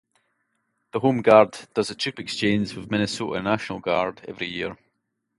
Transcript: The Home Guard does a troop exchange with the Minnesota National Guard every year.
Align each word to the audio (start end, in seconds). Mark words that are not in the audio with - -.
The 0.93 0.99
Home 1.01 1.21
Guard 1.21 1.59
does 1.75 1.91
a 1.91 1.95
troop 1.95 2.17
exchange 2.19 2.73
with 2.73 2.85
the 2.85 2.91
Minnesota 2.91 3.39
National 3.39 3.79
Guard 3.79 4.21
every 4.27 4.47
year. 4.47 4.75